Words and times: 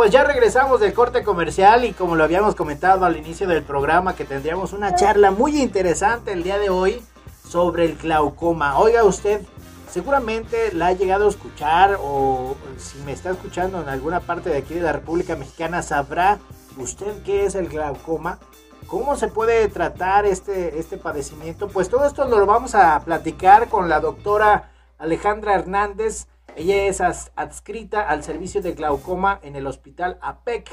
pues 0.00 0.12
ya 0.12 0.24
regresamos 0.24 0.80
del 0.80 0.94
corte 0.94 1.22
comercial 1.22 1.84
y 1.84 1.92
como 1.92 2.16
lo 2.16 2.24
habíamos 2.24 2.54
comentado 2.54 3.04
al 3.04 3.18
inicio 3.18 3.46
del 3.46 3.62
programa 3.62 4.16
que 4.16 4.24
tendríamos 4.24 4.72
una 4.72 4.94
charla 4.94 5.30
muy 5.30 5.60
interesante 5.60 6.32
el 6.32 6.42
día 6.42 6.56
de 6.56 6.70
hoy 6.70 7.02
sobre 7.46 7.84
el 7.84 7.98
glaucoma. 7.98 8.78
Oiga 8.78 9.04
usted, 9.04 9.42
seguramente 9.90 10.72
la 10.72 10.86
ha 10.86 10.92
llegado 10.94 11.26
a 11.26 11.28
escuchar 11.28 11.98
o 12.00 12.56
si 12.78 12.96
me 13.00 13.12
está 13.12 13.32
escuchando 13.32 13.78
en 13.82 13.90
alguna 13.90 14.20
parte 14.20 14.48
de 14.48 14.56
aquí 14.56 14.72
de 14.72 14.80
la 14.80 14.92
República 14.92 15.36
Mexicana 15.36 15.82
sabrá 15.82 16.38
usted 16.78 17.22
qué 17.22 17.44
es 17.44 17.54
el 17.54 17.68
glaucoma. 17.68 18.38
¿Cómo 18.86 19.16
se 19.16 19.28
puede 19.28 19.68
tratar 19.68 20.24
este, 20.24 20.78
este 20.78 20.96
padecimiento? 20.96 21.68
Pues 21.68 21.90
todo 21.90 22.06
esto 22.06 22.24
lo 22.24 22.46
vamos 22.46 22.74
a 22.74 22.98
platicar 23.04 23.68
con 23.68 23.90
la 23.90 24.00
doctora 24.00 24.70
Alejandra 24.98 25.56
Hernández. 25.56 26.26
Ella 26.56 26.76
es 26.86 27.00
adscrita 27.00 28.08
al 28.08 28.24
servicio 28.24 28.62
de 28.62 28.72
glaucoma 28.72 29.40
en 29.42 29.56
el 29.56 29.66
Hospital 29.66 30.18
APEC, 30.20 30.70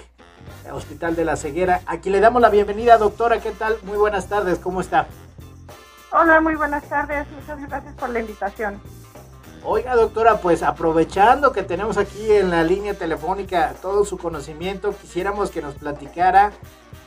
Hospital 0.71 1.15
de 1.15 1.25
la 1.25 1.35
Ceguera. 1.35 1.81
Aquí 1.85 2.09
le 2.09 2.19
damos 2.19 2.41
la 2.41 2.49
bienvenida, 2.49 2.97
doctora. 2.97 3.39
¿Qué 3.39 3.51
tal? 3.51 3.77
Muy 3.83 3.97
buenas 3.97 4.27
tardes. 4.27 4.59
¿Cómo 4.59 4.81
está? 4.81 5.07
Hola, 6.11 6.41
muy 6.41 6.55
buenas 6.55 6.83
tardes. 6.89 7.27
Muchas 7.29 7.67
gracias 7.67 7.93
por 7.95 8.09
la 8.09 8.19
invitación. 8.19 8.81
Oiga, 9.63 9.95
doctora, 9.95 10.37
pues 10.37 10.63
aprovechando 10.63 11.51
que 11.51 11.63
tenemos 11.63 11.97
aquí 11.97 12.31
en 12.31 12.49
la 12.49 12.63
línea 12.63 12.93
telefónica 12.93 13.73
todo 13.81 14.05
su 14.05 14.17
conocimiento, 14.17 14.95
quisiéramos 14.95 15.51
que 15.51 15.61
nos 15.61 15.75
platicara. 15.75 16.53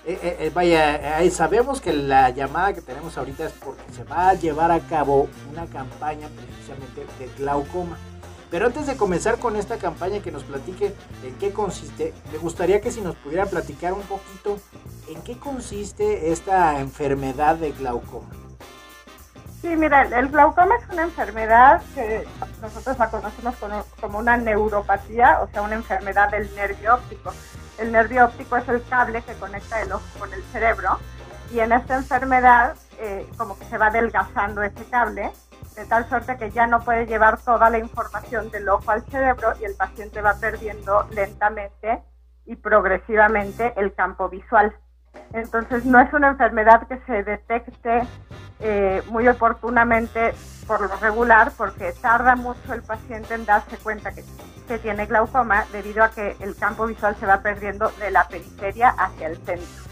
Eh, 0.05 0.19
eh, 0.23 0.37
eh, 0.41 0.50
vaya, 0.52 1.30
sabemos 1.30 1.80
que 1.80 1.92
la 1.92 2.31
llamada 2.31 2.75
que 2.75 2.83
tenemos 2.83 3.16
ahorita 3.16 3.47
es 3.47 3.53
porque 3.53 3.83
se 3.92 4.05
va 4.05 4.31
a 4.31 4.34
llevar 4.34 4.70
a 4.70 4.81
cabo 4.81 5.28
una 5.50 5.66
campaña 5.66 6.28
precisamente 6.28 7.06
de 7.19 7.31
glaucoma. 7.37 7.97
Pero 8.51 8.67
antes 8.67 8.87
de 8.87 8.97
comenzar 8.97 9.39
con 9.39 9.56
esta 9.56 9.79
campaña, 9.79 10.20
que 10.20 10.33
nos 10.33 10.43
platique 10.43 10.95
en 11.23 11.34
qué 11.37 11.53
consiste, 11.53 12.12
me 12.33 12.39
gustaría 12.39 12.81
que 12.81 12.91
si 12.91 13.01
nos 13.01 13.15
pudiera 13.17 13.47
platicar 13.47 13.93
un 13.93 14.03
poquito 14.03 14.59
en 15.09 15.23
qué 15.23 15.39
consiste 15.39 16.33
esta 16.33 16.81
enfermedad 16.81 17.56
de 17.56 17.71
glaucoma. 17.73 18.28
Sí, 19.61 19.69
mira, 19.77 20.03
el 20.03 20.28
glaucoma 20.28 20.75
es 20.77 20.89
una 20.91 21.03
enfermedad 21.03 21.83
que 21.95 22.27
nosotros 22.62 22.98
la 22.98 23.11
conocemos 23.11 23.55
como 24.01 24.19
una 24.19 24.37
neuropatía, 24.37 25.41
o 25.43 25.48
sea, 25.48 25.62
una 25.62 25.75
enfermedad 25.75 26.31
del 26.31 26.53
nervio 26.55 26.95
óptico. 26.95 27.33
El 27.78 27.93
nervio 27.93 28.25
óptico 28.25 28.56
es 28.56 28.69
el 28.69 28.83
cable 28.89 29.23
que 29.23 29.34
conecta 29.34 29.83
el 29.83 29.93
ojo 29.93 30.05
con 30.19 30.33
el 30.33 30.43
cerebro 30.45 30.98
y 31.53 31.61
en 31.61 31.73
esta 31.73 31.97
enfermedad 31.97 32.75
eh, 32.98 33.27
como 33.37 33.59
que 33.59 33.65
se 33.67 33.77
va 33.77 33.87
adelgazando 33.87 34.62
ese 34.62 34.84
cable 34.91 35.31
de 35.74 35.86
tal 35.86 36.08
suerte 36.08 36.36
que 36.36 36.50
ya 36.50 36.66
no 36.66 36.80
puede 36.80 37.06
llevar 37.06 37.38
toda 37.40 37.70
la 37.70 37.78
información 37.78 38.50
del 38.50 38.68
ojo 38.68 38.90
al 38.90 39.04
cerebro 39.06 39.52
y 39.60 39.64
el 39.64 39.74
paciente 39.74 40.20
va 40.20 40.34
perdiendo 40.34 41.06
lentamente 41.10 42.02
y 42.46 42.56
progresivamente 42.56 43.72
el 43.76 43.94
campo 43.94 44.28
visual. 44.28 44.74
Entonces 45.32 45.84
no 45.84 46.00
es 46.00 46.12
una 46.12 46.28
enfermedad 46.28 46.86
que 46.88 46.98
se 47.06 47.22
detecte 47.22 48.02
eh, 48.60 49.02
muy 49.08 49.26
oportunamente 49.28 50.34
por 50.66 50.80
lo 50.80 50.96
regular 50.96 51.52
porque 51.56 51.92
tarda 52.00 52.36
mucho 52.36 52.74
el 52.74 52.82
paciente 52.82 53.34
en 53.34 53.44
darse 53.44 53.76
cuenta 53.78 54.12
que, 54.12 54.24
que, 54.68 54.78
tiene 54.78 55.06
glaucoma 55.06 55.64
debido 55.72 56.04
a 56.04 56.10
que 56.10 56.36
el 56.41 56.54
campo 56.56 56.86
visual 56.86 57.16
se 57.16 57.26
va 57.26 57.42
perdiendo 57.42 57.91
de 57.98 58.10
la 58.10 58.28
periferia 58.28 58.91
hacia 58.91 59.28
el 59.28 59.36
centro. 59.38 59.89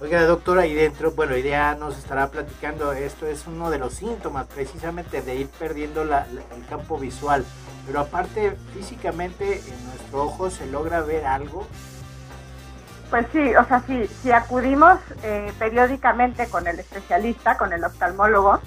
Oiga, 0.00 0.24
doctora, 0.24 0.66
y 0.66 0.74
dentro, 0.74 1.10
bueno, 1.12 1.36
ya 1.36 1.74
nos 1.74 1.98
estará 1.98 2.28
platicando, 2.28 2.92
esto 2.92 3.26
es 3.26 3.46
uno 3.46 3.70
de 3.70 3.78
los 3.78 3.92
síntomas 3.92 4.46
precisamente 4.46 5.20
de 5.20 5.34
ir 5.36 5.48
perdiendo 5.48 6.04
la, 6.04 6.26
el 6.56 6.66
campo 6.68 6.98
visual, 6.98 7.44
pero 7.86 8.00
aparte 8.00 8.56
físicamente 8.72 9.60
en 9.60 9.84
nuestro 9.84 10.24
ojo 10.24 10.48
se 10.48 10.66
logra 10.66 11.02
ver 11.02 11.26
algo 11.26 11.66
pues 13.10 13.26
sí, 13.32 13.54
o 13.56 13.64
sea, 13.64 13.82
si, 13.88 14.06
si 14.06 14.30
acudimos 14.30 14.98
eh, 15.24 15.52
periódicamente 15.58 16.46
con 16.46 16.68
el 16.68 16.78
especialista, 16.78 17.58
con 17.58 17.72
el 17.72 17.82
oftalmólogo, 17.82 18.60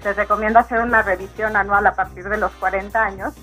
se 0.00 0.12
recomienda 0.12 0.60
hacer 0.60 0.80
una 0.80 1.02
revisión 1.02 1.56
anual 1.56 1.84
a 1.88 1.94
partir 1.94 2.28
de 2.28 2.38
los 2.38 2.52
40 2.52 3.04
años 3.04 3.34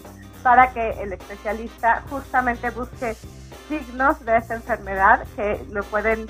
para 0.43 0.71
que 0.71 1.03
el 1.03 1.11
especialista 1.11 2.01
justamente 2.09 2.69
busque 2.69 3.17
signos 3.67 4.23
de 4.25 4.37
esta 4.37 4.55
enfermedad 4.55 5.25
que 5.35 5.63
lo 5.71 5.83
pueden 5.83 6.27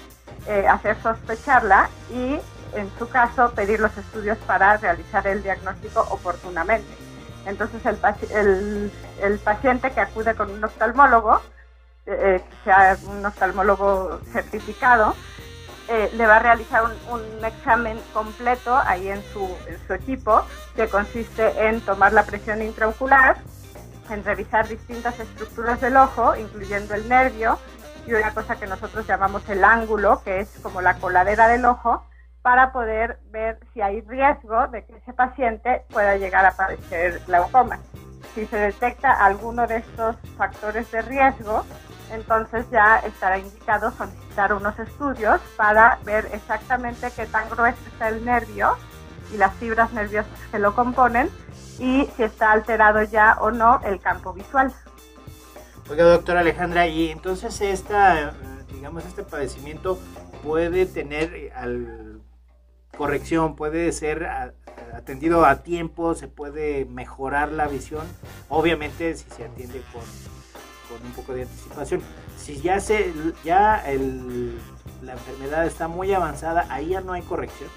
eh, 0.47 0.67
hacer 0.67 0.97
sospecharla 1.01 1.89
y 2.09 2.39
en 2.73 2.91
su 2.99 3.07
caso 3.09 3.51
pedir 3.51 3.79
los 3.79 3.97
estudios 3.97 4.37
para 4.39 4.77
realizar 4.77 5.25
el 5.27 5.43
diagnóstico 5.43 6.01
oportunamente. 6.09 6.87
Entonces 7.45 7.81
el, 7.85 8.91
el, 9.21 9.39
paciente 9.39 9.91
que 9.91 10.01
acude 10.01 10.35
con 10.35 10.51
un 10.51 10.63
oftalmólogo 10.63 11.41
eh, 12.05 12.41
que 12.49 12.55
sea 12.63 12.97
un 13.05 13.25
oftalmólogo 13.25 14.21
certificado, 14.31 15.13
eh, 15.89 16.09
le 16.13 16.25
va 16.25 16.37
a 16.37 16.39
realizar 16.39 16.83
un, 16.83 17.45
examen 17.45 17.99
completo 18.13 18.75
ahí 18.75 19.09
en 19.09 19.21
su, 19.31 19.45
en 19.67 19.77
su, 19.85 19.93
equipo, 19.93 20.43
que 20.75 20.87
consiste 20.87 21.67
en 21.67 21.81
tomar 21.81 22.13
la 22.13 22.23
presión 22.23 22.61
intraocular, 22.61 23.37
en 24.09 24.23
revisar 24.23 24.67
distintas 24.67 25.19
estructuras 25.19 25.81
del 25.81 25.97
ojo, 25.97 26.35
incluyendo 26.35 26.93
el 26.93 27.07
nervio, 27.07 27.57
y 28.05 28.13
una 28.13 28.33
cosa 28.33 28.55
que 28.55 28.67
nosotros 28.67 29.05
llamamos 29.05 29.47
el 29.49 29.63
ángulo, 29.63 30.21
que 30.23 30.39
es 30.39 30.59
como 30.61 30.81
la 30.81 30.95
coladera 30.95 31.47
del 31.47 31.65
ojo, 31.65 32.03
para 32.41 32.71
poder 32.71 33.19
ver 33.29 33.59
si 33.73 33.81
hay 33.81 34.01
riesgo 34.01 34.67
de 34.67 34.85
que 34.85 34.95
ese 34.95 35.13
paciente 35.13 35.83
pueda 35.89 36.15
llegar 36.15 36.45
a 36.45 36.55
padecer 36.55 37.21
glaucoma. 37.27 37.79
Si 38.33 38.45
se 38.45 38.57
detecta 38.57 39.11
alguno 39.11 39.67
de 39.67 39.77
estos 39.77 40.15
factores 40.37 40.89
de 40.91 41.01
riesgo, 41.01 41.65
entonces 42.11 42.65
ya 42.71 42.99
estará 42.99 43.37
indicado 43.37 43.91
solicitar 43.91 44.53
unos 44.53 44.79
estudios 44.79 45.41
para 45.57 45.99
ver 46.05 46.29
exactamente 46.31 47.11
qué 47.15 47.25
tan 47.25 47.49
grueso 47.49 47.79
está 47.91 48.09
el 48.09 48.23
nervio 48.23 48.77
y 49.33 49.37
las 49.37 49.53
fibras 49.55 49.93
nerviosas 49.93 50.31
que 50.51 50.59
lo 50.59 50.75
componen 50.75 51.29
y 51.79 52.07
si 52.15 52.23
está 52.23 52.51
alterado 52.51 53.03
ya 53.03 53.37
o 53.39 53.51
no 53.51 53.79
el 53.83 53.99
campo 53.99 54.33
visual. 54.33 54.73
Oiga, 55.89 56.03
doctora 56.03 56.41
Alejandra, 56.41 56.87
y 56.87 57.09
entonces 57.09 57.61
esta, 57.61 58.33
digamos, 58.73 59.05
este 59.05 59.23
padecimiento 59.23 59.97
puede 60.43 60.85
tener 60.85 61.33
eh, 61.33 61.53
al 61.55 62.21
corrección, 62.97 63.55
puede 63.55 63.91
ser 63.91 64.27
atendido 64.93 65.45
a 65.45 65.57
tiempo, 65.61 66.15
se 66.15 66.27
puede 66.27 66.85
mejorar 66.85 67.51
la 67.51 67.67
visión, 67.67 68.05
obviamente 68.49 69.15
si 69.15 69.29
se 69.29 69.45
atiende 69.45 69.81
con 69.93 70.01
con 70.87 71.05
un 71.05 71.13
poco 71.13 71.33
de 71.33 71.43
anticipación. 71.43 72.01
Si 72.37 72.59
ya 72.61 72.79
se 72.79 73.13
ya 73.43 73.77
el, 73.85 74.57
la 75.01 75.13
enfermedad 75.13 75.65
está 75.65 75.87
muy 75.87 76.13
avanzada, 76.13 76.65
ahí 76.69 76.89
ya 76.89 77.01
no 77.01 77.13
hay 77.13 77.21
corrección. 77.21 77.69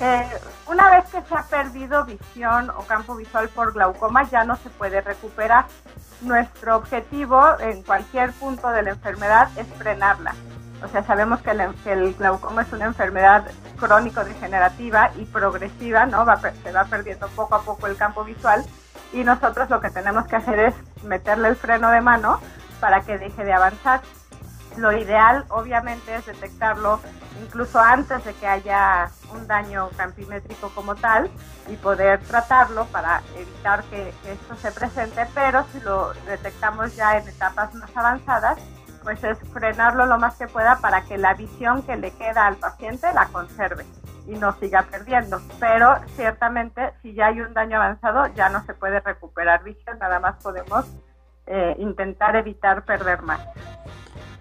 Eh, 0.00 0.28
una 0.68 0.90
vez 0.90 1.04
que 1.10 1.20
se 1.22 1.34
ha 1.34 1.42
perdido 1.42 2.04
visión 2.04 2.70
o 2.70 2.82
campo 2.82 3.16
visual 3.16 3.48
por 3.48 3.72
glaucoma, 3.72 4.22
ya 4.24 4.44
no 4.44 4.56
se 4.56 4.70
puede 4.70 5.00
recuperar. 5.00 5.66
Nuestro 6.20 6.76
objetivo 6.76 7.58
en 7.60 7.82
cualquier 7.82 8.32
punto 8.32 8.68
de 8.70 8.82
la 8.82 8.90
enfermedad 8.90 9.50
es 9.56 9.66
frenarla. 9.76 10.34
O 10.82 10.88
sea, 10.88 11.02
sabemos 11.02 11.40
que 11.42 11.50
el, 11.50 12.14
glaucoma 12.14 12.62
es 12.62 12.72
una 12.72 12.86
enfermedad 12.86 13.44
crónico-degenerativa 13.78 15.10
y 15.16 15.24
progresiva, 15.24 16.06
¿no? 16.06 16.24
Va, 16.24 16.36
se 16.36 16.72
va 16.72 16.84
perdiendo 16.84 17.26
poco 17.28 17.56
a 17.56 17.62
poco 17.62 17.88
el 17.88 17.96
campo 17.96 18.22
visual 18.22 18.64
y 19.12 19.24
nosotros 19.24 19.68
lo 19.70 19.80
que 19.80 19.90
tenemos 19.90 20.26
que 20.26 20.36
hacer 20.36 20.58
es 20.60 20.74
meterle 21.02 21.48
el 21.48 21.56
freno 21.56 21.90
de 21.90 22.00
mano 22.00 22.40
para 22.80 23.00
que 23.00 23.18
deje 23.18 23.44
de 23.44 23.52
avanzar. 23.52 24.00
Lo 24.76 24.92
ideal 24.92 25.44
obviamente 25.48 26.14
es 26.14 26.26
detectarlo 26.26 27.00
incluso 27.42 27.80
antes 27.80 28.24
de 28.24 28.34
que 28.34 28.46
haya 28.46 29.10
un 29.32 29.46
daño 29.46 29.90
campimétrico 29.96 30.70
como 30.74 30.94
tal 30.94 31.30
y 31.68 31.76
poder 31.76 32.20
tratarlo 32.20 32.86
para 32.86 33.22
evitar 33.36 33.82
que, 33.84 34.08
esto 34.08 34.56
se 34.56 34.72
presente, 34.72 35.26
pero 35.34 35.64
si 35.72 35.80
lo 35.80 36.12
detectamos 36.26 36.94
ya 36.96 37.18
en 37.18 37.28
etapas 37.28 37.74
más 37.74 37.90
avanzadas, 37.96 38.58
pues 39.02 39.22
es 39.24 39.38
frenarlo 39.52 40.06
lo 40.06 40.18
más 40.18 40.36
que 40.36 40.48
pueda 40.48 40.76
para 40.80 41.02
que 41.02 41.18
la 41.18 41.34
visión 41.34 41.82
que 41.82 41.96
le 41.96 42.10
queda 42.12 42.46
al 42.46 42.56
paciente 42.56 43.12
la 43.12 43.26
conserve 43.26 43.84
y 44.26 44.32
no 44.32 44.52
siga 44.58 44.82
perdiendo. 44.82 45.40
Pero 45.58 45.96
ciertamente 46.16 46.92
si 47.02 47.14
ya 47.14 47.26
hay 47.26 47.40
un 47.40 47.54
daño 47.54 47.76
avanzado 47.76 48.26
ya 48.34 48.48
no 48.48 48.64
se 48.64 48.74
puede 48.74 49.00
recuperar 49.00 49.62
visión, 49.64 49.98
nada 49.98 50.20
más 50.20 50.42
podemos 50.42 50.84
eh, 51.46 51.74
intentar 51.78 52.36
evitar 52.36 52.84
perder 52.84 53.22
más. 53.22 53.40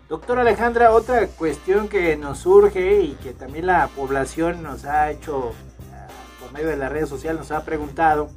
Doctora 0.09 0.41
Alejandra, 0.41 0.91
otra 0.91 1.27
cuestión 1.27 1.89
que 1.89 2.15
nos 2.15 2.39
surge 2.39 3.01
y 3.01 3.15
que 3.15 3.33
también 3.33 3.67
la 3.67 3.87
población 3.89 4.63
nos 4.63 4.85
ha 4.85 5.11
hecho 5.11 5.51
ah, 5.93 6.07
por 6.39 6.53
medio 6.53 6.69
de 6.69 6.77
las 6.77 6.89
redes 6.89 7.09
sociales, 7.09 7.39
nos 7.39 7.51
ha 7.51 7.65
preguntado, 7.65 8.29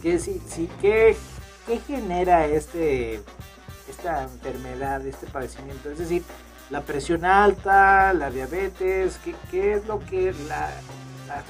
que 0.00 0.18
si, 0.18 0.38
si 0.48 0.66
qué, 0.80 1.14
qué 1.66 1.78
genera 1.80 2.46
este, 2.46 3.22
esta 3.86 4.22
enfermedad, 4.22 5.06
este 5.06 5.26
padecimiento, 5.26 5.90
es 5.90 5.98
decir, 5.98 6.22
la 6.70 6.80
presión 6.80 7.26
alta, 7.26 8.14
la 8.14 8.30
diabetes, 8.30 9.18
¿qué, 9.22 9.34
qué 9.50 9.74
es 9.74 9.86
lo 9.86 10.00
que 10.00 10.34
la, 10.48 10.70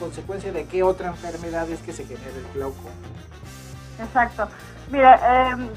consecuencia 0.00 0.50
de 0.50 0.64
qué 0.64 0.82
otra 0.82 1.08
enfermedad 1.08 1.68
es 1.70 1.80
que 1.80 1.92
se 1.92 2.04
genera 2.04 2.30
el 2.30 2.52
glaucoma? 2.54 2.90
Exacto. 4.02 4.48
Mire, 4.90 5.08
em, 5.52 5.68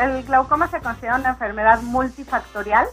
el, 0.00 0.22
glaucoma 0.24 0.68
se 0.68 0.80
considera 0.80 1.16
una 1.16 1.30
enfermedad 1.30 1.80
multifactorial. 1.82 2.86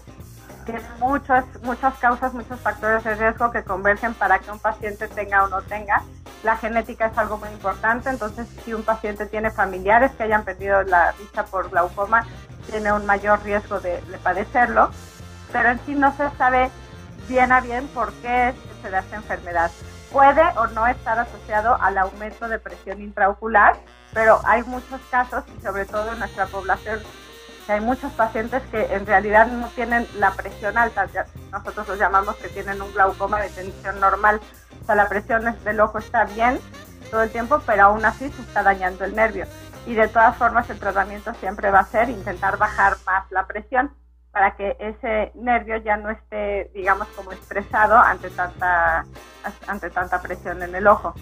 Tiene 0.65 0.81
muchas, 0.99 1.45
muchas 1.61 1.93
causas, 1.99 2.33
muchos 2.33 2.59
factores 2.59 3.03
de 3.03 3.15
riesgo 3.15 3.51
que 3.51 3.63
convergen 3.63 4.13
para 4.15 4.39
que 4.39 4.51
un 4.51 4.59
paciente 4.59 5.07
tenga 5.07 5.43
o 5.43 5.47
no 5.47 5.61
tenga. 5.61 6.01
La 6.43 6.57
genética 6.57 7.07
es 7.07 7.17
algo 7.17 7.37
muy 7.37 7.49
importante, 7.49 8.09
entonces 8.09 8.47
si 8.63 8.73
un 8.73 8.83
paciente 8.83 9.25
tiene 9.27 9.51
familiares 9.51 10.11
que 10.13 10.23
hayan 10.23 10.43
perdido 10.43 10.81
la 10.83 11.13
vista 11.19 11.45
por 11.45 11.69
glaucoma, 11.69 12.25
tiene 12.69 12.91
un 12.91 13.05
mayor 13.05 13.43
riesgo 13.43 13.79
de, 13.79 14.01
de 14.01 14.17
padecerlo. 14.17 14.89
Pero 15.51 15.69
en 15.69 15.79
sí 15.85 15.95
no 15.95 16.15
se 16.17 16.29
sabe 16.37 16.71
bien 17.27 17.51
a 17.51 17.61
bien 17.61 17.87
por 17.89 18.11
qué 18.13 18.53
se 18.81 18.89
da 18.89 18.99
esta 18.99 19.17
enfermedad. 19.17 19.71
Puede 20.11 20.43
o 20.57 20.67
no 20.67 20.87
estar 20.87 21.19
asociado 21.19 21.77
al 21.81 21.97
aumento 21.97 22.47
de 22.47 22.59
presión 22.59 23.01
intraocular, 23.01 23.77
pero 24.13 24.39
hay 24.45 24.63
muchos 24.63 25.01
casos, 25.11 25.43
y 25.57 25.61
sobre 25.61 25.85
todo 25.85 26.13
en 26.13 26.19
nuestra 26.19 26.45
población, 26.47 27.01
que 27.65 27.73
hay 27.73 27.81
muchos 27.81 28.11
pacientes 28.13 28.61
que 28.71 28.93
en 28.93 29.05
realidad 29.05 29.47
no 29.47 29.67
tienen 29.69 30.07
la 30.17 30.31
presión 30.31 30.77
alta, 30.77 31.07
nosotros 31.51 31.87
los 31.87 31.99
llamamos 31.99 32.35
que 32.37 32.49
tienen 32.49 32.81
un 32.81 32.93
glaucoma 32.93 33.41
de 33.41 33.49
tensión 33.49 33.99
normal, 33.99 34.39
o 34.81 34.85
sea, 34.85 34.95
la 34.95 35.09
presión 35.09 35.55
del 35.63 35.79
ojo 35.79 35.97
está 35.97 36.25
bien 36.25 36.59
todo 37.09 37.23
el 37.23 37.31
tiempo, 37.31 37.61
pero 37.65 37.83
aún 37.83 38.05
así 38.05 38.29
se 38.29 38.41
está 38.41 38.63
dañando 38.63 39.05
el 39.05 39.15
nervio. 39.15 39.45
Y 39.85 39.93
de 39.93 40.07
todas 40.07 40.35
formas 40.37 40.69
el 40.69 40.79
tratamiento 40.79 41.33
siempre 41.35 41.69
va 41.69 41.79
a 41.79 41.85
ser 41.85 42.09
intentar 42.09 42.57
bajar 42.57 42.97
más 43.05 43.29
la 43.31 43.45
presión 43.45 43.91
para 44.31 44.55
que 44.55 44.75
ese 44.79 45.31
nervio 45.35 45.77
ya 45.77 45.95
no 45.95 46.09
esté, 46.09 46.69
digamos, 46.73 47.07
como 47.09 47.31
estresado 47.31 47.97
ante 47.97 48.29
tanta, 48.31 49.05
ante 49.67 49.89
tanta 49.89 50.21
presión 50.21 50.61
en 50.61 50.75
el 50.75 50.87
ojo. 50.87 51.13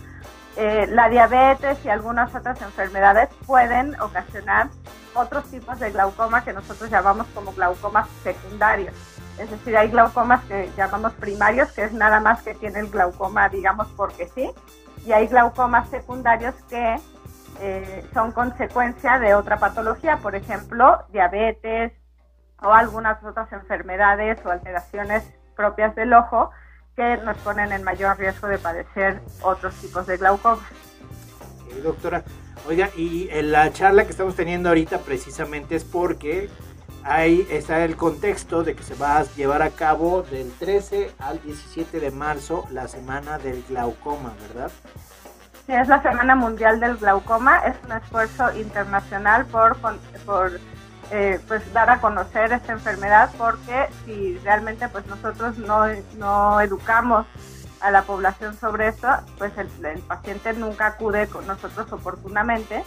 Eh, 0.55 0.87
la 0.91 1.09
diabetes 1.09 1.83
y 1.83 1.89
algunas 1.89 2.33
otras 2.35 2.61
enfermedades 2.61 3.29
pueden 3.47 3.99
ocasionar 3.99 4.67
otros 5.15 5.49
tipos 5.49 5.79
de 5.79 5.91
glaucoma 5.91 6.43
que 6.43 6.53
nosotros 6.53 6.91
llamamos 6.91 7.25
como 7.33 7.53
glaucomas 7.53 8.07
secundarios. 8.21 8.93
Es 9.39 9.49
decir, 9.49 9.75
hay 9.75 9.89
glaucomas 9.89 10.43
que 10.45 10.69
llamamos 10.77 11.13
primarios, 11.13 11.71
que 11.71 11.85
es 11.85 11.93
nada 11.93 12.19
más 12.19 12.43
que 12.43 12.53
tiene 12.53 12.79
el 12.79 12.89
glaucoma, 12.89 13.49
digamos, 13.49 13.87
porque 13.97 14.27
sí, 14.27 14.51
y 15.05 15.11
hay 15.11 15.27
glaucomas 15.27 15.89
secundarios 15.89 16.53
que 16.69 16.99
eh, 17.59 18.07
son 18.13 18.31
consecuencia 18.31 19.17
de 19.17 19.33
otra 19.33 19.57
patología, 19.57 20.17
por 20.17 20.35
ejemplo, 20.35 21.03
diabetes 21.09 21.93
o 22.61 22.71
algunas 22.71 23.23
otras 23.23 23.51
enfermedades 23.53 24.39
o 24.45 24.51
alteraciones 24.51 25.23
propias 25.55 25.95
del 25.95 26.13
ojo 26.13 26.51
que 26.95 27.17
nos 27.17 27.37
ponen 27.37 27.71
en 27.71 27.83
mayor 27.83 28.17
riesgo 28.17 28.47
de 28.47 28.57
padecer 28.57 29.21
otros 29.41 29.73
tipos 29.75 30.05
de 30.05 30.17
glaucoma. 30.17 30.61
doctora, 31.83 32.23
oiga, 32.67 32.89
y 32.95 33.27
en 33.31 33.51
la 33.51 33.71
charla 33.73 34.05
que 34.05 34.11
estamos 34.11 34.35
teniendo 34.35 34.69
ahorita 34.69 34.99
precisamente 34.99 35.75
es 35.75 35.83
porque 35.83 36.49
ahí 37.03 37.47
está 37.49 37.83
el 37.83 37.95
contexto 37.95 38.63
de 38.63 38.75
que 38.75 38.83
se 38.83 38.95
va 38.95 39.17
a 39.17 39.23
llevar 39.35 39.61
a 39.61 39.71
cabo 39.71 40.21
del 40.23 40.51
13 40.51 41.11
al 41.19 41.41
17 41.41 41.99
de 41.99 42.11
marzo 42.11 42.65
la 42.69 42.87
semana 42.87 43.39
del 43.39 43.63
glaucoma, 43.67 44.33
¿verdad? 44.47 44.71
Sí, 45.65 45.71
es 45.71 45.87
la 45.87 46.01
Semana 46.01 46.35
Mundial 46.35 46.81
del 46.81 46.97
Glaucoma, 46.97 47.59
es 47.59 47.75
un 47.85 47.93
esfuerzo 47.93 48.53
internacional 48.59 49.45
por, 49.45 49.77
por 50.25 50.59
eh, 51.11 51.39
pues 51.47 51.71
dar 51.73 51.89
a 51.89 51.99
conocer 51.99 52.51
esta 52.51 52.73
enfermedad 52.73 53.29
porque 53.37 53.87
si 54.05 54.37
realmente 54.39 54.87
pues 54.89 55.05
nosotros 55.07 55.57
no, 55.57 55.85
no 56.17 56.61
educamos 56.61 57.25
a 57.79 57.91
la 57.91 58.03
población 58.03 58.57
sobre 58.57 58.87
esto, 58.87 59.07
pues 59.37 59.51
el, 59.57 59.67
paciente 60.01 60.53
nunca 60.53 60.87
acude 60.87 61.27
con 61.27 61.45
nosotros 61.45 61.91
oportunamente 61.91 62.83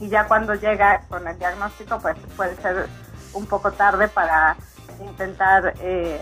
y 0.00 0.08
ya 0.08 0.26
cuando 0.28 0.54
llega 0.54 1.02
con 1.08 1.26
el 1.26 1.38
diagnóstico 1.38 1.98
pues 1.98 2.16
puede 2.36 2.56
ser 2.56 2.88
un 3.32 3.46
poco 3.46 3.72
tarde 3.72 4.08
para 4.08 4.56
intentar 5.00 5.74
eh, 5.80 6.20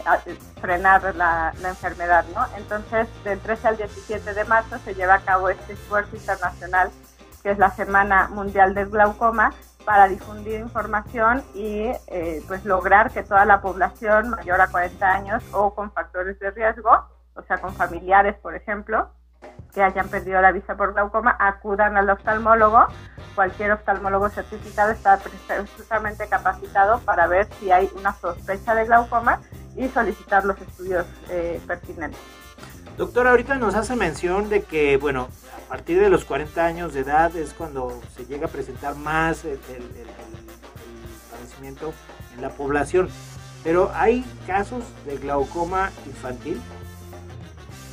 frenar 0.60 1.14
la, 1.14 1.52
la, 1.60 1.68
enfermedad, 1.68 2.24
¿no? 2.34 2.44
Entonces, 2.58 3.08
del 3.24 3.38
13 3.40 3.68
al 3.68 3.76
17 3.78 4.34
de 4.34 4.44
marzo 4.44 4.78
se 4.84 4.94
lleva 4.94 5.14
a 5.14 5.20
cabo 5.20 5.48
este 5.48 5.72
esfuerzo 5.72 6.14
internacional 6.14 6.90
que 7.46 7.52
es 7.52 7.58
la 7.58 7.70
Semana 7.70 8.26
Mundial 8.26 8.74
del 8.74 8.88
Glaucoma, 8.88 9.52
para 9.86 10.08
difundir 10.08 10.60
información 10.60 11.42
y 11.54 11.92
eh, 12.08 12.42
pues 12.48 12.64
lograr 12.64 13.12
que 13.12 13.22
toda 13.22 13.46
la 13.46 13.62
población 13.62 14.30
mayor 14.30 14.60
a 14.60 14.66
40 14.66 15.06
años 15.08 15.44
o 15.52 15.74
con 15.74 15.92
factores 15.92 16.38
de 16.40 16.50
riesgo, 16.50 16.90
o 17.34 17.42
sea, 17.42 17.58
con 17.58 17.72
familiares, 17.72 18.34
por 18.42 18.56
ejemplo, 18.56 19.10
que 19.72 19.82
hayan 19.82 20.08
perdido 20.08 20.40
la 20.42 20.50
vista 20.50 20.76
por 20.76 20.92
glaucoma, 20.92 21.36
acudan 21.38 21.96
al 21.96 22.10
oftalmólogo. 22.10 22.86
Cualquier 23.34 23.72
oftalmólogo 23.72 24.28
certificado 24.28 24.90
está 24.90 25.18
precisamente 25.18 26.28
capacitado 26.28 26.98
para 27.00 27.28
ver 27.28 27.46
si 27.60 27.70
hay 27.70 27.88
una 27.96 28.12
sospecha 28.12 28.74
de 28.74 28.86
glaucoma 28.86 29.40
y 29.76 29.88
solicitar 29.88 30.44
los 30.44 30.60
estudios 30.60 31.06
eh, 31.28 31.60
pertinentes. 31.66 32.45
Doctora, 32.96 33.30
ahorita 33.30 33.56
nos 33.56 33.74
hace 33.74 33.94
mención 33.94 34.48
de 34.48 34.62
que, 34.62 34.96
bueno, 34.96 35.28
a 35.54 35.68
partir 35.68 36.00
de 36.00 36.08
los 36.08 36.24
40 36.24 36.64
años 36.64 36.94
de 36.94 37.00
edad 37.00 37.34
es 37.36 37.52
cuando 37.52 38.00
se 38.16 38.24
llega 38.24 38.46
a 38.46 38.48
presentar 38.48 38.94
más 38.96 39.44
el, 39.44 39.58
padecimiento 41.30 41.92
en 42.34 42.40
la 42.40 42.48
población. 42.48 43.10
Pero 43.62 43.90
hay 43.94 44.24
casos 44.46 44.82
de 45.04 45.18
glaucoma 45.18 45.90
infantil. 46.06 46.58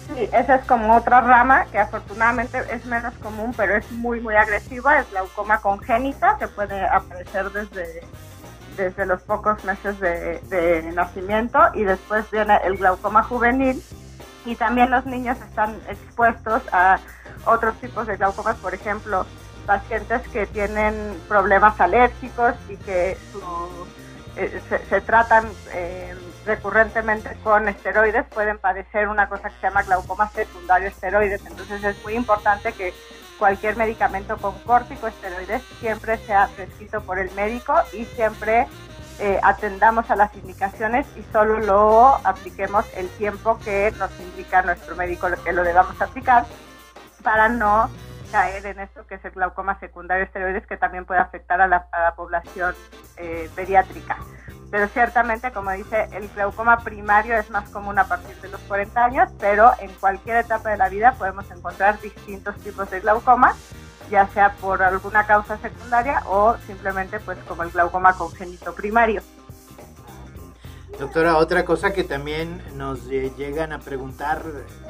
Sí, 0.07 0.29
esa 0.31 0.55
es 0.55 0.65
como 0.65 0.95
otra 0.95 1.19
rama 1.19 1.65
que 1.65 1.79
afortunadamente 1.79 2.59
es 2.71 2.85
menos 2.85 3.13
común, 3.15 3.53
pero 3.57 3.75
es 3.75 3.91
muy, 3.91 4.21
muy 4.21 4.35
agresiva. 4.35 4.99
Es 4.99 5.11
glaucoma 5.11 5.59
congénita, 5.59 6.37
que 6.37 6.47
puede 6.47 6.81
aparecer 6.81 7.51
desde, 7.51 8.07
desde 8.77 9.05
los 9.05 9.21
pocos 9.23 9.65
meses 9.65 9.99
de 9.99 10.89
nacimiento. 10.93 11.59
Y 11.73 11.83
después 11.83 12.31
viene 12.31 12.57
el 12.63 12.77
glaucoma 12.77 13.23
juvenil, 13.23 13.83
y 14.45 14.55
también 14.55 14.91
los 14.91 15.05
niños 15.05 15.37
están 15.39 15.75
expuestos 15.87 16.61
a 16.71 16.99
otros 17.45 17.75
tipos 17.79 18.07
de 18.07 18.17
glaucomas, 18.17 18.57
por 18.57 18.73
ejemplo, 18.73 19.25
pacientes 19.65 20.21
que 20.29 20.45
tienen 20.45 21.19
problemas 21.27 21.79
alérgicos 21.79 22.53
y 22.69 22.77
que 22.77 23.17
eh, 24.35 24.61
se, 24.89 25.01
tratan 25.01 25.47
eh, 25.73 26.15
recurrentemente 26.45 27.37
con 27.43 27.69
esteroides, 27.69 28.25
pueden 28.27 28.57
padecer 28.57 29.07
una 29.07 29.29
cosa 29.29 29.49
que 29.49 29.55
se 29.55 29.67
llama 29.67 29.83
glaucoma 29.83 30.29
secundario 30.29 30.87
esteroides. 30.87 31.45
Entonces 31.45 31.83
es 31.83 32.03
muy 32.03 32.15
importante 32.15 32.73
que 32.73 32.93
cualquier 33.37 33.77
medicamento 33.77 34.37
con 34.37 34.57
corticosteroides 34.59 35.63
siempre 35.79 36.17
sea 36.17 36.49
prescrito 36.55 37.01
por 37.01 37.19
el 37.19 37.31
médico 37.31 37.73
y 37.93 38.05
siempre 38.05 38.67
eh, 39.19 39.39
atendamos 39.43 40.09
a 40.09 40.15
las 40.15 40.33
indicaciones 40.35 41.05
y 41.15 41.23
solo 41.31 41.59
lo 41.59 42.15
apliquemos 42.23 42.85
el 42.95 43.09
tiempo 43.09 43.59
que 43.59 43.91
nos 43.99 44.11
indica 44.19 44.61
nuestro 44.61 44.95
médico 44.95 45.27
que 45.43 45.53
lo 45.53 45.63
debamos 45.63 46.01
aplicar 46.01 46.45
para 47.23 47.49
no 47.49 47.89
caer 48.31 48.65
en 48.65 48.79
esto 48.79 49.05
que 49.05 49.15
es 49.15 49.25
el 49.25 49.31
glaucoma 49.31 49.79
secundario 49.79 50.25
esteroides 50.25 50.65
que 50.65 50.77
también 50.77 51.05
puede 51.05 51.19
afectar 51.19 51.61
a 51.61 51.67
la, 51.67 51.87
población 52.15 52.73
eh, 53.17 53.49
pediátrica. 53.55 54.17
Pero 54.71 54.87
ciertamente, 54.87 55.51
como 55.51 55.69
dice, 55.69 56.09
el 56.13 56.27
glaucoma 56.29 56.79
primario 56.79 57.37
es 57.37 57.51
más 57.51 57.69
común 57.69 57.99
a 57.99 58.05
partir 58.05 58.35
de 58.41 58.49
los 58.49 58.59
40 58.61 59.05
años, 59.05 59.29
pero 59.39 59.71
en 59.79 59.91
cualquier 59.93 60.37
etapa 60.37 60.71
de 60.71 60.77
la 60.77 60.89
vida 60.89 61.11
podemos 61.11 61.49
encontrar 61.51 62.01
distintos 62.01 62.55
tipos 62.55 62.89
de 62.89 63.01
glaucoma 63.01 63.53
ya 64.13 64.27
sea 64.27 64.53
por 64.61 64.83
alguna 64.83 65.25
causa 65.25 65.57
secundaria 65.57 66.21
o 66.27 66.55
simplemente 66.67 67.19
pues 67.19 67.39
como 67.47 67.63
el 67.63 67.71
glaucoma 67.71 68.15
congénito 68.15 68.75
primario. 68.75 69.23
Doctora, 70.99 71.37
otra 71.37 71.65
cosa 71.65 71.93
que 71.93 72.03
también 72.03 72.61
nos 72.75 73.07
llegan 73.07 73.73
a 73.73 73.79
preguntar 73.79 74.43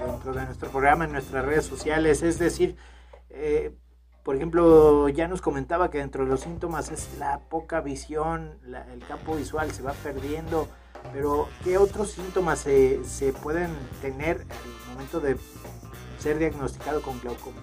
dentro 0.05 0.33
de 0.33 0.45
nuestro 0.45 0.69
programa, 0.69 1.05
en 1.05 1.13
nuestras 1.13 1.45
redes 1.45 1.65
sociales, 1.65 2.21
es 2.21 2.37
decir, 2.37 2.75
eh, 3.29 3.73
por 4.23 4.35
ejemplo, 4.35 5.07
ya 5.07 5.29
nos 5.29 5.41
comentaba 5.41 5.89
que 5.89 5.99
dentro 5.99 6.25
de 6.25 6.31
los 6.31 6.41
síntomas 6.41 6.91
es 6.91 7.17
la 7.17 7.39
poca 7.49 7.79
visión, 7.79 8.59
el 8.91 9.05
campo 9.07 9.37
visual 9.37 9.71
se 9.71 9.83
va 9.83 9.93
perdiendo, 9.93 10.67
pero 11.13 11.47
¿qué 11.63 11.77
otros 11.77 12.11
síntomas 12.11 12.59
se, 12.59 13.05
se 13.05 13.31
pueden 13.31 13.71
tener 14.01 14.41
al 14.41 14.93
momento 14.93 15.21
de 15.21 15.37
ser 16.19 16.39
diagnosticado 16.39 17.01
con 17.01 17.21
glaucoma? 17.21 17.61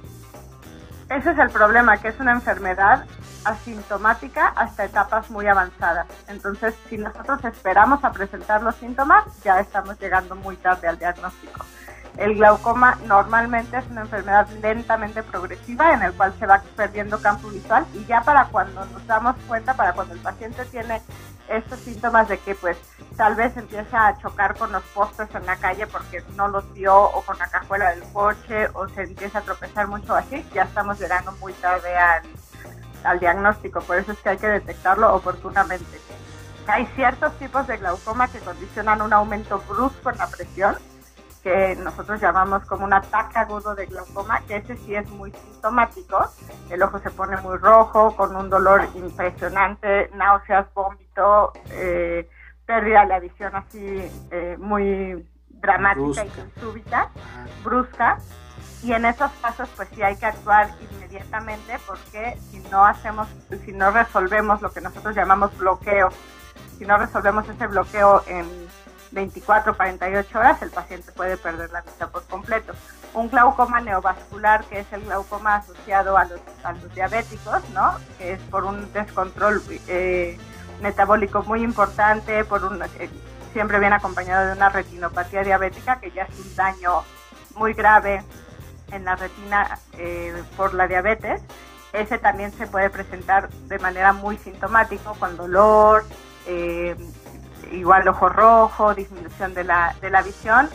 Ese 1.10 1.32
es 1.32 1.38
el 1.38 1.50
problema, 1.50 1.96
que 1.96 2.06
es 2.06 2.20
una 2.20 2.30
enfermedad 2.30 3.04
asintomática 3.44 4.46
hasta 4.54 4.84
etapas 4.84 5.28
muy 5.28 5.44
avanzadas. 5.48 6.06
Entonces, 6.28 6.72
si 6.88 6.98
nosotros 6.98 7.44
esperamos 7.46 8.04
a 8.04 8.12
presentar 8.12 8.62
los 8.62 8.76
síntomas, 8.76 9.24
ya 9.42 9.58
estamos 9.58 9.98
llegando 9.98 10.36
muy 10.36 10.56
tarde 10.56 10.86
al 10.86 11.00
diagnóstico. 11.00 11.64
El 12.16 12.36
glaucoma 12.36 12.96
normalmente 13.06 13.78
es 13.78 13.86
una 13.90 14.02
enfermedad 14.02 14.48
lentamente 14.62 15.24
progresiva 15.24 15.94
en 15.94 16.02
el 16.02 16.12
cual 16.12 16.32
se 16.38 16.46
va 16.46 16.62
perdiendo 16.76 17.20
campo 17.20 17.48
visual 17.48 17.84
y 17.92 18.04
ya 18.04 18.20
para 18.20 18.44
cuando 18.44 18.84
nos 18.84 19.04
damos 19.08 19.34
cuenta, 19.48 19.74
para 19.74 19.92
cuando 19.94 20.14
el 20.14 20.20
paciente 20.20 20.64
tiene 20.66 21.02
estos 21.50 21.80
síntomas 21.80 22.28
de 22.28 22.38
que 22.38 22.54
pues 22.54 22.78
tal 23.16 23.34
vez 23.34 23.56
empieza 23.56 24.06
a 24.06 24.18
chocar 24.18 24.56
con 24.56 24.72
los 24.72 24.82
postes 24.94 25.28
en 25.34 25.44
la 25.44 25.56
calle 25.56 25.86
porque 25.86 26.22
no 26.36 26.48
los 26.48 26.72
vio 26.72 26.96
o 26.96 27.22
con 27.22 27.38
la 27.38 27.48
cajuela 27.48 27.90
del 27.90 28.02
coche 28.12 28.68
o 28.74 28.88
se 28.88 29.02
empieza 29.02 29.40
a 29.40 29.42
tropezar 29.42 29.88
mucho 29.88 30.14
así, 30.14 30.46
ya 30.54 30.62
estamos 30.62 30.98
llegando 30.98 31.32
muy 31.32 31.52
tarde 31.54 31.94
al, 31.96 32.22
al 33.04 33.20
diagnóstico, 33.20 33.80
por 33.80 33.98
eso 33.98 34.12
es 34.12 34.18
que 34.18 34.30
hay 34.30 34.38
que 34.38 34.48
detectarlo 34.48 35.14
oportunamente. 35.14 36.00
Hay 36.66 36.86
ciertos 36.94 37.36
tipos 37.38 37.66
de 37.66 37.78
glaucoma 37.78 38.28
que 38.28 38.38
condicionan 38.38 39.02
un 39.02 39.12
aumento 39.12 39.60
brusco 39.68 40.10
en 40.10 40.18
la 40.18 40.28
presión, 40.28 40.76
que 41.42 41.76
nosotros 41.76 42.20
llamamos 42.20 42.64
como 42.64 42.84
un 42.84 42.92
ataque 42.92 43.38
agudo 43.38 43.74
de 43.74 43.86
glaucoma, 43.86 44.40
que 44.46 44.56
ese 44.56 44.76
sí 44.76 44.94
es 44.94 45.08
muy 45.10 45.32
sintomático. 45.32 46.30
El 46.70 46.82
ojo 46.82 46.98
se 46.98 47.10
pone 47.10 47.36
muy 47.38 47.56
rojo, 47.56 48.14
con 48.16 48.36
un 48.36 48.50
dolor 48.50 48.88
impresionante, 48.94 50.10
náuseas, 50.14 50.66
vómito, 50.74 51.52
eh, 51.70 52.28
pérdida 52.66 53.02
de 53.02 53.06
la 53.06 53.20
visión 53.20 53.54
así 53.56 54.10
eh, 54.30 54.56
muy 54.58 55.26
dramática 55.48 56.24
y 56.24 56.60
súbita, 56.60 57.10
brusca. 57.64 58.18
Y 58.82 58.92
en 58.92 59.04
esos 59.04 59.30
casos, 59.42 59.68
pues 59.76 59.88
sí 59.94 60.02
hay 60.02 60.16
que 60.16 60.26
actuar 60.26 60.70
inmediatamente 60.90 61.78
porque 61.86 62.38
si 62.50 62.60
no 62.70 62.84
hacemos, 62.84 63.28
si 63.64 63.72
no 63.72 63.90
resolvemos 63.90 64.62
lo 64.62 64.72
que 64.72 64.80
nosotros 64.80 65.14
llamamos 65.14 65.56
bloqueo, 65.58 66.08
si 66.78 66.86
no 66.86 66.96
resolvemos 66.96 67.46
ese 67.46 67.66
bloqueo 67.66 68.22
en 68.26 68.46
24, 69.12 69.76
48 69.76 70.38
horas, 70.38 70.62
el 70.62 70.70
paciente 70.70 71.12
puede 71.12 71.36
perder 71.36 71.70
la 71.70 71.82
vista 71.82 72.08
por 72.08 72.24
completo. 72.26 72.72
Un 73.14 73.28
glaucoma 73.28 73.80
neovascular, 73.80 74.64
que 74.64 74.80
es 74.80 74.92
el 74.92 75.02
glaucoma 75.02 75.56
asociado 75.56 76.16
a 76.16 76.24
los, 76.24 76.40
a 76.62 76.72
los 76.72 76.94
diabéticos, 76.94 77.68
¿no? 77.70 77.96
Que 78.18 78.34
es 78.34 78.40
por 78.42 78.64
un 78.64 78.92
descontrol 78.92 79.62
eh, 79.88 80.38
metabólico 80.80 81.42
muy 81.42 81.62
importante, 81.62 82.44
por 82.44 82.64
un, 82.64 82.82
eh, 82.82 83.10
siempre 83.52 83.80
viene 83.80 83.96
acompañado 83.96 84.46
de 84.46 84.52
una 84.52 84.68
retinopatía 84.68 85.42
diabética, 85.42 86.00
que 86.00 86.10
ya 86.10 86.22
es 86.22 86.38
un 86.38 86.54
daño 86.54 87.02
muy 87.56 87.74
grave 87.74 88.22
en 88.92 89.04
la 89.04 89.16
retina 89.16 89.78
eh, 89.98 90.42
por 90.56 90.74
la 90.74 90.86
diabetes. 90.86 91.42
Ese 91.92 92.18
también 92.18 92.52
se 92.52 92.66
puede 92.66 92.90
presentar 92.90 93.50
de 93.50 93.78
manera 93.80 94.12
muy 94.12 94.38
sintomática, 94.38 95.12
con 95.18 95.36
dolor, 95.36 96.04
eh, 96.46 96.96
igual 97.70 98.06
ojo 98.08 98.28
rojo, 98.28 98.94
disminución 98.94 99.54
de 99.54 99.64
la, 99.64 99.94
de 100.00 100.10
la 100.10 100.22
visión, 100.22 100.68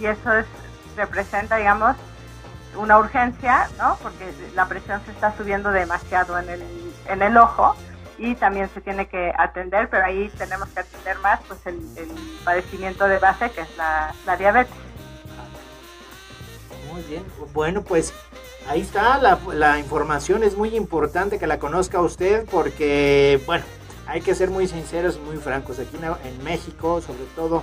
y 0.00 0.06
eso 0.06 0.32
es, 0.32 0.46
representa, 0.96 1.56
digamos, 1.56 1.96
una 2.76 2.98
urgencia, 2.98 3.68
¿no? 3.78 3.96
Porque 4.02 4.32
la 4.54 4.66
presión 4.66 5.00
se 5.04 5.12
está 5.12 5.36
subiendo 5.36 5.70
demasiado 5.70 6.38
en 6.38 6.48
el, 6.48 6.62
en 7.08 7.22
el 7.22 7.36
ojo 7.36 7.74
y 8.18 8.34
también 8.34 8.68
se 8.74 8.80
tiene 8.80 9.06
que 9.06 9.32
atender, 9.36 9.88
pero 9.88 10.04
ahí 10.04 10.28
tenemos 10.36 10.68
que 10.70 10.80
atender 10.80 11.18
más 11.18 11.40
pues 11.46 11.60
el, 11.66 11.78
padecimiento 12.44 13.06
de 13.06 13.18
base 13.18 13.50
que 13.50 13.60
es 13.60 13.76
la, 13.76 14.36
diabetes. 14.36 14.74
Muy 16.92 17.02
bien, 17.02 17.24
bueno 17.52 17.82
pues 17.82 18.12
ahí 18.68 18.80
está, 18.80 19.18
la, 19.18 19.38
la, 19.54 19.78
información 19.78 20.42
es 20.42 20.56
muy 20.56 20.74
importante 20.74 21.38
que 21.38 21.46
la 21.46 21.58
conozca 21.58 22.00
usted 22.00 22.44
porque, 22.50 23.40
bueno, 23.46 23.64
hay 24.08 24.22
que 24.22 24.34
ser 24.34 24.50
muy 24.50 24.66
sinceros 24.66 25.16
y 25.16 25.20
muy 25.20 25.36
francos. 25.36 25.78
Aquí 25.78 25.98
en 26.24 26.42
México, 26.42 27.02
sobre 27.02 27.24
todo, 27.36 27.62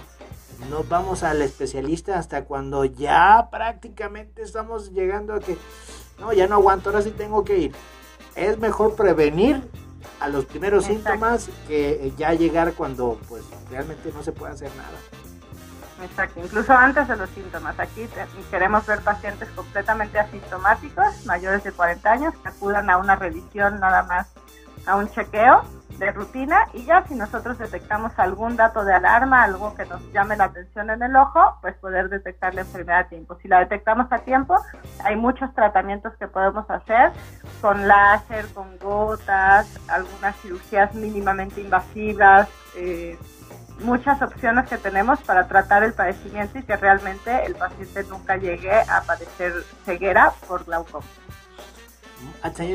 no 0.70 0.84
vamos 0.84 1.24
al 1.24 1.42
especialista 1.42 2.20
hasta 2.20 2.46
cuando 2.46 2.86
ya 2.86 3.50
prácticamente 3.50 4.44
estamos 4.44 4.92
llegando 4.92 5.34
a 5.34 5.40
que, 5.40 5.58
no, 6.20 6.32
ya 6.34 6.48
no 6.48 6.56
aguanto, 6.56 6.90
ahora 6.90 7.02
sí 7.02 7.10
tengo 7.10 7.44
que 7.44 7.58
ir. 7.58 7.76
Es 8.36 8.60
mejor 8.60 8.96
prevenir 8.96 9.68
a 10.20 10.30
los 10.30 10.46
primeros 10.46 10.86
síntomas 10.86 11.50
que 11.68 12.14
ya 12.16 12.34
llegar 12.34 12.74
cuando 12.74 13.20
pues 13.28 13.44
realmente 13.72 14.12
no 14.14 14.22
se 14.22 14.32
puede 14.32 14.54
hacer 14.54 14.70
nada. 14.78 16.06
Exacto, 16.06 16.42
incluso 16.44 16.74
antes 16.74 17.08
de 17.08 17.16
los 17.16 17.30
síntomas. 17.32 17.80
Aquí 17.80 18.08
queremos 18.52 18.86
ver 18.86 19.02
pacientes 19.02 19.50
completamente 19.56 20.20
asintomáticos, 20.20 21.26
mayores 21.26 21.64
de 21.64 21.72
40 21.72 22.12
años, 22.12 22.34
que 22.44 22.50
acudan 22.50 22.88
a 22.92 22.98
una 22.98 23.16
revisión 23.16 23.80
nada 23.80 24.04
más, 24.04 24.28
a 24.86 24.96
un 24.98 25.10
chequeo 25.10 25.64
de 25.98 26.12
rutina 26.12 26.68
y 26.74 26.86
ya 26.86 27.06
si 27.08 27.16
nosotros 27.16 27.58
detectamos 27.58 28.12
algún 28.18 28.56
dato 28.56 28.84
de 28.84 28.94
alarma, 28.94 29.44
algo 29.44 29.76
que 29.76 29.86
nos 29.86 30.02
llame 30.12 30.36
la 30.36 30.46
atención 30.46 30.90
en 30.90 31.02
el 31.02 31.16
ojo, 31.16 31.58
pues 31.62 31.76
poder 31.76 32.10
detectar 32.10 32.54
la 32.54 32.62
enfermedad 32.62 33.00
a 33.00 33.08
tiempo. 33.08 33.38
Si 33.42 33.48
la 33.48 33.60
detectamos 33.60 34.12
a 34.12 34.20
tiempo, 34.20 34.56
hay 35.04 35.16
muchos 35.16 35.54
tratamientos 35.54 36.14
que 36.18 36.28
podemos 36.28 36.70
hacer 36.70 37.12
con 37.62 37.88
láser, 37.88 38.46
con 38.54 38.78
gotas, 38.78 39.80
algunas 39.88 40.36
cirugías 40.42 40.94
mínimamente 40.94 41.62
invasivas, 41.62 42.50
eh, 42.76 43.18
muchas 43.80 44.22
opciones 44.22 44.68
que 44.70 44.78
tenemos 44.78 45.22
para 45.22 45.48
tratar 45.48 45.84
el 45.84 45.94
padecimiento 45.94 46.60
y 46.60 46.64
que 46.64 46.76
realmente 46.76 47.46
el 47.46 47.56
paciente 47.56 48.04
nunca 48.04 48.38
llegue 48.38 48.72
a 48.72 49.02
padecer 49.02 49.54
ceguera 49.86 50.32
por 50.48 50.66
glaucoma. 50.66 51.06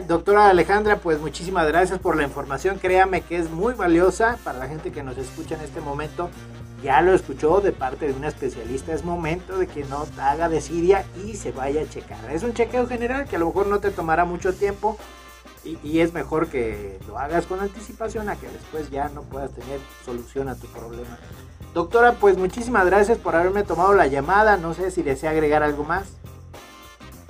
Doctora 0.06 0.50
Alejandra, 0.50 0.96
pues 0.96 1.20
muchísimas 1.20 1.66
gracias 1.66 1.98
por 1.98 2.16
la 2.16 2.24
información. 2.24 2.78
Créame 2.78 3.22
que 3.22 3.36
es 3.36 3.50
muy 3.50 3.74
valiosa 3.74 4.36
para 4.42 4.58
la 4.58 4.66
gente 4.66 4.90
que 4.92 5.02
nos 5.02 5.16
escucha 5.16 5.54
en 5.54 5.62
este 5.62 5.80
momento. 5.80 6.28
Ya 6.82 7.00
lo 7.02 7.14
escuchó 7.14 7.60
de 7.60 7.72
parte 7.72 8.06
de 8.06 8.12
una 8.12 8.28
especialista. 8.28 8.92
Es 8.92 9.04
momento 9.04 9.58
de 9.58 9.66
que 9.66 9.84
no 9.84 10.06
haga 10.18 10.48
desidia 10.48 11.04
y 11.24 11.36
se 11.36 11.52
vaya 11.52 11.82
a 11.82 11.88
checar. 11.88 12.18
Es 12.30 12.42
un 12.42 12.52
chequeo 12.52 12.86
general 12.86 13.26
que 13.26 13.36
a 13.36 13.38
lo 13.38 13.46
mejor 13.46 13.68
no 13.68 13.80
te 13.80 13.90
tomará 13.90 14.24
mucho 14.24 14.54
tiempo 14.54 14.96
y, 15.64 15.78
y 15.82 16.00
es 16.00 16.12
mejor 16.12 16.48
que 16.48 16.98
lo 17.06 17.18
hagas 17.18 17.46
con 17.46 17.60
anticipación 17.60 18.28
a 18.28 18.36
que 18.36 18.48
después 18.48 18.90
ya 18.90 19.08
no 19.10 19.22
puedas 19.22 19.52
tener 19.52 19.78
solución 20.04 20.48
a 20.48 20.56
tu 20.56 20.66
problema. 20.68 21.18
Doctora, 21.74 22.14
pues 22.14 22.36
muchísimas 22.36 22.86
gracias 22.86 23.18
por 23.18 23.36
haberme 23.36 23.62
tomado 23.62 23.94
la 23.94 24.06
llamada. 24.06 24.56
No 24.56 24.74
sé 24.74 24.90
si 24.90 25.02
desea 25.02 25.30
agregar 25.30 25.62
algo 25.62 25.84
más 25.84 26.19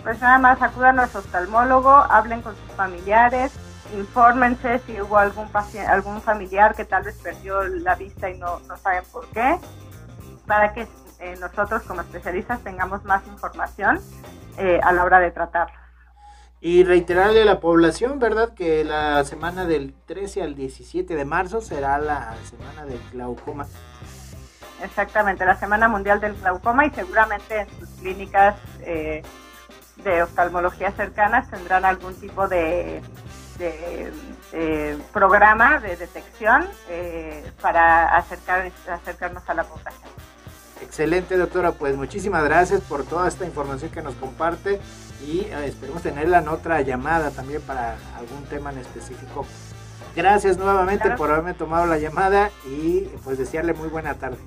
pues 0.03 0.21
nada 0.21 0.39
más 0.39 0.61
acudan 0.63 0.99
a 0.99 1.07
su 1.07 1.19
oftalmólogo, 1.19 1.91
hablen 1.91 2.43
con 2.43 2.55
sus 2.57 2.77
familiares, 2.77 3.53
infórmense 3.97 4.79
si 4.81 5.01
hubo 5.01 5.19
algún 5.19 5.49
paciente, 5.49 5.91
algún 5.91 6.21
familiar 6.23 6.75
que 6.75 6.85
tal 6.85 7.05
vez 7.05 7.17
perdió 7.23 7.63
la 7.63 7.95
vista 7.95 8.31
y 8.31 8.39
no, 8.39 8.61
no 8.61 8.77
saben 8.77 9.03
por 9.13 9.27
qué, 9.29 9.59
para 10.47 10.73
que 10.73 10.87
eh, 11.21 11.37
nosotros 11.41 11.83
como 11.83 12.01
especialistas 12.01 12.61
tengamos 12.61 13.05
más 13.05 13.27
información 13.27 14.01
eh, 14.59 14.81
a 14.83 14.93
la 14.93 15.05
hora 15.05 15.21
de 15.21 15.31
tratarlos. 15.31 15.79
Y 16.63 16.85
reiterarle 16.85 17.43
a 17.43 17.45
la 17.47 17.59
población, 17.59 18.19
¿verdad? 18.19 18.53
Que 18.55 18.85
la 18.85 19.25
semana 19.25 19.65
del 19.65 19.95
13 20.07 20.43
al 20.43 20.55
17 20.55 21.17
de 21.17 21.25
marzo 21.25 21.63
será 21.63 21.99
la 21.99 22.35
semana 22.45 22.85
del 22.85 23.01
glaucoma. 23.13 23.67
Exactamente, 24.83 25.45
la 25.45 25.57
Semana 25.57 25.89
Mundial 25.89 26.21
del 26.21 26.35
Glaucoma 26.35 26.87
y 26.87 26.91
seguramente 26.91 27.61
en 27.61 27.69
sus 27.79 27.89
clínicas 28.01 28.57
eh, 28.81 29.23
de 30.01 30.23
oftalmología 30.23 30.93
cercanas 30.93 31.51
tendrán 31.51 31.85
algún 31.85 32.15
tipo 32.15 32.49
de, 32.49 33.03
programa 35.13 35.81
de 35.81 35.97
detección 35.97 36.67
eh, 36.89 37.45
para 37.61 38.17
acercar, 38.17 38.71
acercarnos 38.91 39.49
a 39.49 39.55
la 39.55 39.65
población. 39.65 40.11
Excelente, 40.83 41.37
doctora. 41.37 41.73
Pues 41.73 41.97
muchísimas 41.97 42.43
gracias 42.45 42.81
por 42.81 43.05
toda 43.05 43.29
esta 43.29 43.45
información 43.45 43.91
que 43.91 44.03
nos 44.03 44.15
comparte 44.15 44.81
y 45.27 45.41
eh, 45.41 45.67
esperemos 45.67 46.03
tenerla 46.03 46.39
en 46.39 46.49
otra 46.49 46.81
llamada 46.81 47.31
también 47.31 47.61
para 47.63 47.97
algún 48.17 48.45
tema 48.49 48.73
en 48.73 48.79
específico. 48.79 49.47
Gracias 50.17 50.57
nuevamente 50.57 51.11
por 51.13 51.31
haberme 51.31 51.55
tomado 51.55 51.87
la 51.87 51.99
llamada 51.99 52.51
y 52.67 53.03
pues 53.23 53.39
desearle 53.39 53.75
muy 53.75 53.89
buena 53.89 54.15
tarde. 54.15 54.39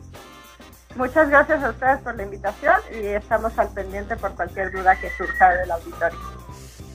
Muchas 0.95 1.29
gracias 1.29 1.63
a 1.63 1.69
ustedes 1.71 1.99
por 1.99 2.15
la 2.15 2.23
invitación 2.23 2.75
y 2.91 3.07
estamos 3.07 3.57
al 3.57 3.69
pendiente 3.69 4.15
por 4.15 4.35
cualquier 4.35 4.71
duda 4.71 4.95
que 4.95 5.09
surja 5.17 5.49
del 5.53 5.71
auditorio. 5.71 6.19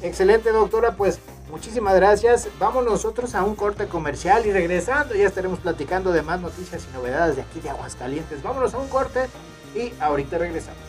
Excelente, 0.02 0.52
doctora. 0.52 0.92
Pues 0.92 1.18
muchísimas 1.50 1.96
gracias. 1.96 2.48
Vamos 2.60 2.84
nosotros 2.84 3.34
a 3.34 3.42
un 3.42 3.56
corte 3.56 3.88
comercial 3.88 4.46
y 4.46 4.52
regresando 4.52 5.14
ya 5.14 5.26
estaremos 5.26 5.58
platicando 5.58 6.12
de 6.12 6.22
más 6.22 6.40
noticias 6.40 6.86
y 6.88 6.96
novedades 6.96 7.36
de 7.36 7.42
aquí 7.42 7.60
de 7.60 7.70
Aguascalientes. 7.70 8.42
Vámonos 8.42 8.74
a 8.74 8.78
un 8.78 8.88
corte 8.88 9.28
y 9.74 9.92
ahorita 10.00 10.38
regresamos. 10.38 10.87